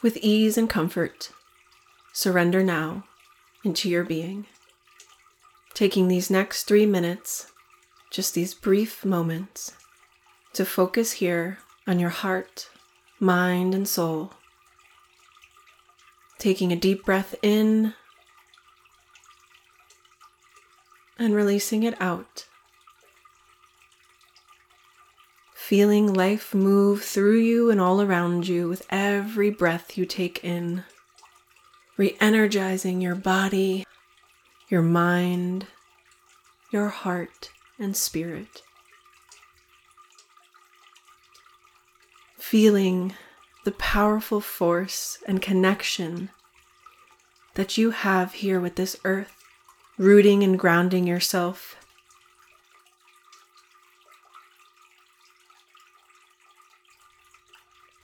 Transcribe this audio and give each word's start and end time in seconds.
With 0.00 0.16
ease 0.18 0.56
and 0.56 0.70
comfort, 0.70 1.32
surrender 2.12 2.62
now 2.62 3.04
into 3.64 3.88
your 3.88 4.04
being. 4.04 4.46
Taking 5.74 6.06
these 6.06 6.30
next 6.30 6.64
three 6.64 6.86
minutes, 6.86 7.50
just 8.10 8.34
these 8.34 8.54
brief 8.54 9.04
moments, 9.04 9.72
to 10.52 10.64
focus 10.64 11.12
here 11.12 11.58
on 11.86 11.98
your 11.98 12.10
heart, 12.10 12.70
mind, 13.18 13.74
and 13.74 13.88
soul. 13.88 14.32
Taking 16.38 16.72
a 16.72 16.76
deep 16.76 17.04
breath 17.04 17.34
in 17.42 17.94
and 21.18 21.34
releasing 21.34 21.82
it 21.82 22.00
out. 22.00 22.46
Feeling 25.68 26.14
life 26.14 26.54
move 26.54 27.02
through 27.02 27.40
you 27.40 27.70
and 27.70 27.78
all 27.78 28.00
around 28.00 28.48
you 28.48 28.70
with 28.70 28.86
every 28.88 29.50
breath 29.50 29.98
you 29.98 30.06
take 30.06 30.42
in. 30.42 30.82
Re 31.98 32.16
energizing 32.22 33.02
your 33.02 33.14
body, 33.14 33.84
your 34.70 34.80
mind, 34.80 35.66
your 36.72 36.88
heart, 36.88 37.50
and 37.78 37.94
spirit. 37.94 38.62
Feeling 42.38 43.12
the 43.66 43.72
powerful 43.72 44.40
force 44.40 45.18
and 45.26 45.42
connection 45.42 46.30
that 47.56 47.76
you 47.76 47.90
have 47.90 48.32
here 48.32 48.58
with 48.58 48.76
this 48.76 48.96
earth, 49.04 49.44
rooting 49.98 50.42
and 50.42 50.58
grounding 50.58 51.06
yourself 51.06 51.77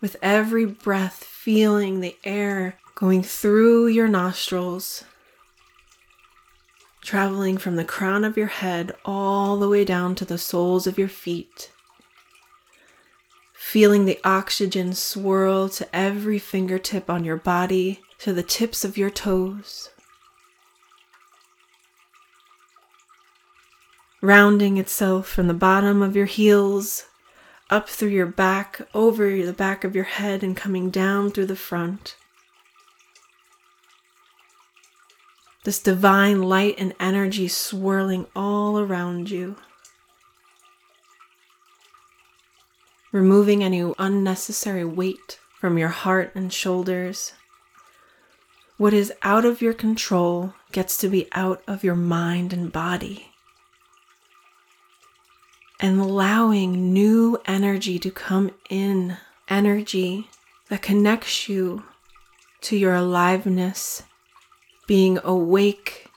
with 0.00 0.16
every 0.22 0.64
breath, 0.64 1.24
feeling 1.24 2.00
the 2.00 2.16
air 2.24 2.78
going 2.94 3.22
through 3.22 3.86
your 3.86 4.08
nostrils, 4.08 5.04
traveling 7.00 7.56
from 7.56 7.76
the 7.76 7.84
crown 7.84 8.24
of 8.24 8.36
your 8.36 8.48
head 8.48 8.92
all 9.04 9.56
the 9.58 9.68
way 9.68 9.84
down 9.84 10.14
to 10.14 10.24
the 10.24 10.38
soles 10.38 10.86
of 10.86 10.98
your 10.98 11.08
feet. 11.08 11.70
Feeling 13.54 14.04
the 14.04 14.18
oxygen 14.24 14.94
swirl 14.94 15.68
to 15.68 15.86
every 15.94 16.38
fingertip 16.38 17.10
on 17.10 17.24
your 17.24 17.36
body, 17.36 18.00
to 18.18 18.32
the 18.32 18.42
tips 18.42 18.84
of 18.84 18.96
your 18.96 19.10
toes. 19.10 19.90
Rounding 24.20 24.78
itself 24.78 25.28
from 25.28 25.46
the 25.46 25.54
bottom 25.54 26.02
of 26.02 26.16
your 26.16 26.26
heels 26.26 27.04
up 27.70 27.88
through 27.88 28.08
your 28.08 28.26
back, 28.26 28.80
over 28.94 29.30
the 29.44 29.52
back 29.52 29.84
of 29.84 29.94
your 29.94 30.04
head, 30.04 30.42
and 30.42 30.56
coming 30.56 30.90
down 30.90 31.30
through 31.30 31.46
the 31.46 31.56
front. 31.56 32.16
This 35.64 35.80
divine 35.80 36.42
light 36.42 36.76
and 36.78 36.94
energy 36.98 37.48
swirling 37.48 38.26
all 38.34 38.78
around 38.78 39.30
you. 39.30 39.56
Removing 43.12 43.62
any 43.62 43.92
unnecessary 43.98 44.84
weight 44.84 45.38
from 45.58 45.76
your 45.76 45.88
heart 45.88 46.32
and 46.34 46.52
shoulders. 46.52 47.32
What 48.76 48.94
is 48.94 49.12
out 49.22 49.44
of 49.44 49.60
your 49.60 49.74
control 49.74 50.54
gets 50.72 50.96
to 50.98 51.08
be 51.08 51.28
out 51.32 51.62
of 51.66 51.82
your 51.82 51.96
mind 51.96 52.52
and 52.52 52.70
body 52.70 53.32
and 55.80 56.00
allowing 56.00 56.92
new 56.92 57.38
energy 57.46 57.98
to 57.98 58.10
come 58.10 58.50
in, 58.68 59.16
energy 59.48 60.28
that 60.68 60.82
connects 60.82 61.48
you 61.48 61.84
to 62.60 62.76
your 62.76 62.94
aliveness, 62.94 64.02
being 64.86 65.18
awake, 65.22 66.08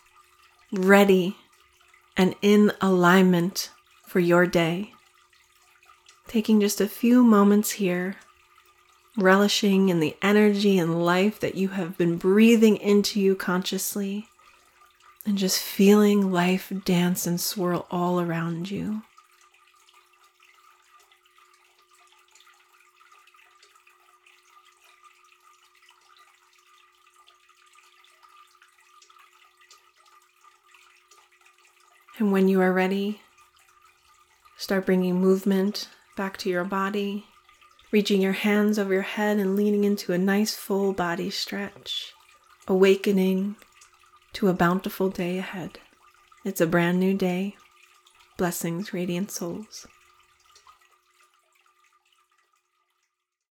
ready, 0.71 1.37
and 2.17 2.35
in 2.41 2.71
alignment 2.81 3.69
for 4.05 4.19
your 4.19 4.45
day. 4.45 4.93
Taking 6.27 6.59
just 6.59 6.81
a 6.81 6.87
few 6.87 7.23
moments 7.23 7.71
here, 7.71 8.15
relishing 9.17 9.89
in 9.89 9.99
the 9.99 10.15
energy 10.21 10.77
and 10.77 11.05
life 11.05 11.39
that 11.39 11.55
you 11.55 11.69
have 11.69 11.97
been 11.97 12.17
breathing 12.17 12.77
into 12.77 13.19
you 13.19 13.35
consciously, 13.35 14.27
and 15.25 15.37
just 15.37 15.59
feeling 15.59 16.31
life 16.31 16.71
dance 16.83 17.27
and 17.27 17.39
swirl 17.39 17.85
all 17.91 18.19
around 18.19 18.71
you. 18.71 19.03
And 32.21 32.31
when 32.31 32.47
you 32.47 32.61
are 32.61 32.71
ready, 32.71 33.19
start 34.55 34.85
bringing 34.85 35.19
movement 35.19 35.89
back 36.15 36.37
to 36.37 36.51
your 36.51 36.63
body, 36.63 37.25
reaching 37.91 38.21
your 38.21 38.33
hands 38.33 38.77
over 38.77 38.93
your 38.93 39.01
head 39.01 39.39
and 39.39 39.55
leaning 39.55 39.85
into 39.85 40.13
a 40.13 40.19
nice 40.19 40.55
full 40.55 40.93
body 40.93 41.31
stretch, 41.31 42.13
awakening 42.67 43.55
to 44.33 44.49
a 44.49 44.53
bountiful 44.53 45.09
day 45.09 45.39
ahead. 45.39 45.79
It's 46.45 46.61
a 46.61 46.67
brand 46.67 46.99
new 46.99 47.15
day. 47.15 47.55
Blessings, 48.37 48.93
radiant 48.93 49.31
souls. 49.31 49.87